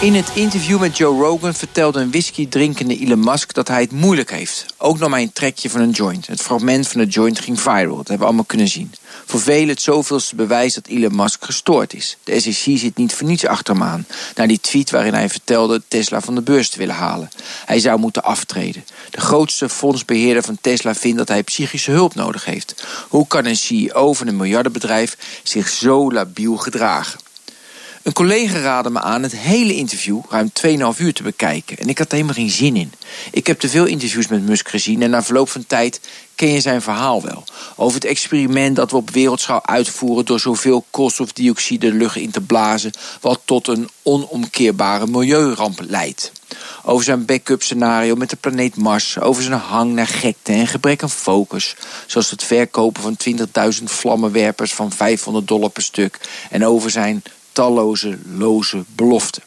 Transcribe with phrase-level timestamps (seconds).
[0.00, 3.92] In het interview met Joe Rogan vertelde een whisky drinkende Elon Musk dat hij het
[3.92, 4.66] moeilijk heeft.
[4.76, 6.26] Ook nam hij een trekje van een joint.
[6.26, 8.92] Het fragment van de joint ging viral, dat hebben we allemaal kunnen zien.
[9.26, 12.16] Voor velen het zoveelste bewijs dat Elon Musk gestoord is.
[12.24, 14.06] De SEC zit niet voor niets achter hem aan.
[14.34, 17.30] Na die tweet waarin hij vertelde Tesla van de beurs te willen halen.
[17.64, 18.84] Hij zou moeten aftreden.
[19.10, 22.84] De grootste fondsbeheerder van Tesla vindt dat hij psychische hulp nodig heeft.
[23.08, 27.29] Hoe kan een CEO van een miljardenbedrijf zich zo labiel gedragen?
[28.02, 30.50] Een collega raadde me aan het hele interview ruim
[30.94, 31.78] 2,5 uur te bekijken.
[31.78, 32.92] En ik had er helemaal geen zin in.
[33.30, 36.00] Ik heb te veel interviews met Musk gezien en na verloop van tijd
[36.34, 37.44] ken je zijn verhaal wel.
[37.76, 42.40] Over het experiment dat we op wereldschaal uitvoeren door zoveel koolstofdioxide de lucht in te
[42.40, 46.32] blazen, wat tot een onomkeerbare milieuramp leidt.
[46.84, 51.02] Over zijn backup scenario met de planeet Mars, over zijn hang naar gekte en gebrek
[51.02, 53.16] aan focus, zoals het verkopen van
[53.78, 56.18] 20.000 vlammenwerpers van 500 dollar per stuk,
[56.50, 57.22] en over zijn
[57.60, 59.42] talloze loze beloften.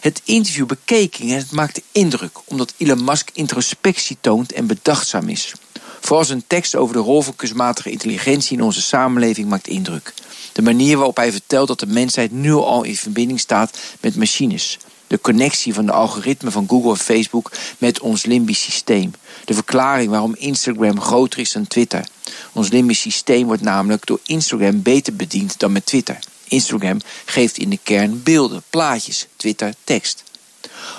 [0.00, 5.52] Het interview bekeek en het maakte indruk omdat Elon Musk introspectie toont en bedachtzaam is.
[6.00, 10.14] Vooral zijn tekst over de rol van kunstmatige intelligentie in onze samenleving maakt indruk.
[10.52, 14.78] De manier waarop hij vertelt dat de mensheid nu al in verbinding staat met machines.
[15.06, 19.10] De connectie van de algoritmen van Google en Facebook met ons limbisch systeem.
[19.44, 22.06] De verklaring waarom Instagram groter is dan Twitter.
[22.52, 26.18] Ons limbisch systeem wordt namelijk door Instagram beter bediend dan met Twitter.
[26.52, 30.22] Instagram geeft in de kern beelden, plaatjes, Twitter tekst.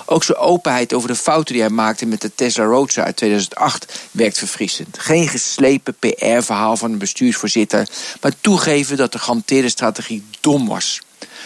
[0.06, 3.92] Ook zijn openheid over de fouten die hij maakte met de Tesla Roadster uit 2008
[4.10, 4.98] werkt verfrissend.
[4.98, 7.88] Geen geslepen PR-verhaal van een bestuursvoorzitter,
[8.20, 11.00] maar toegeven dat de gehanteerde strategie dom was.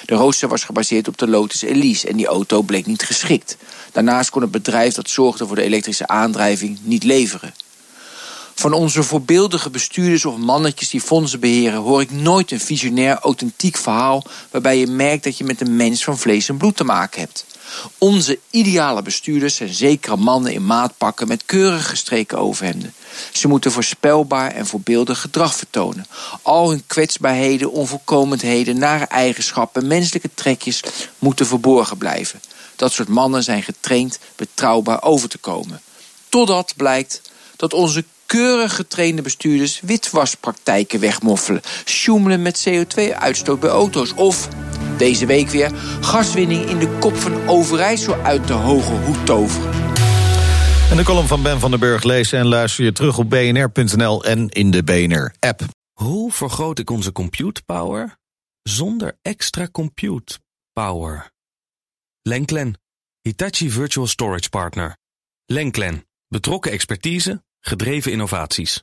[0.04, 3.56] De Roadster was gebaseerd op de Lotus Elise en die auto bleek niet geschikt.
[3.92, 7.54] Daarnaast kon het bedrijf dat zorgde voor de elektrische aandrijving niet leveren.
[8.58, 13.76] Van onze voorbeeldige bestuurders of mannetjes die fondsen beheren, hoor ik nooit een visionair, authentiek
[13.76, 17.20] verhaal waarbij je merkt dat je met een mens van vlees en bloed te maken
[17.20, 17.44] hebt.
[17.98, 22.94] Onze ideale bestuurders zijn zekere mannen in maatpakken met keurig gestreken overhemden.
[23.32, 26.06] Ze moeten voorspelbaar en voorbeeldig gedrag vertonen.
[26.42, 30.82] Al hun kwetsbaarheden, onvolkomenheden, nare eigenschappen, menselijke trekjes
[31.18, 32.40] moeten verborgen blijven.
[32.76, 35.80] Dat soort mannen zijn getraind betrouwbaar over te komen.
[36.28, 37.22] Totdat blijkt
[37.56, 44.48] dat onze keurig getrainde bestuurders witwaspraktijken wegmoffelen, sjoemelen met CO2-uitstoot bij auto's of
[44.96, 49.70] deze week weer gaswinning in de kop van Overijssel uit de hoge hoed toveren.
[50.90, 54.24] En de column van Ben van den Burg lezen en luister je terug op bnr.nl
[54.24, 55.60] en in de BNR-app.
[55.92, 58.16] Hoe vergroot ik onze compute power
[58.62, 60.38] zonder extra compute
[60.72, 61.30] power?
[62.22, 62.80] Lenklen,
[63.20, 64.96] Hitachi Virtual Storage Partner.
[65.46, 68.82] Lenklen, betrokken expertise, gedreven innovaties.